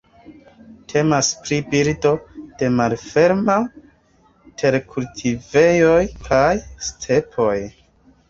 [0.93, 2.13] Temas pri birdo
[2.61, 3.57] de malferma
[4.61, 6.51] terkultivejoj kaj
[6.89, 7.57] stepoj.